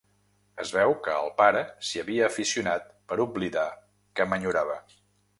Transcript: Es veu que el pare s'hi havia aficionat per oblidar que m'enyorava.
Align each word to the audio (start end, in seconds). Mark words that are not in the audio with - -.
Es 0.61 0.69
veu 0.75 0.93
que 1.07 1.17
el 1.23 1.27
pare 1.41 1.59
s'hi 1.89 2.01
havia 2.03 2.29
aficionat 2.29 2.87
per 3.11 3.19
oblidar 3.27 3.67
que 4.21 4.27
m'enyorava. 4.33 4.79